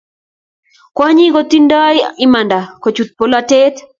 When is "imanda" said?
2.25-2.59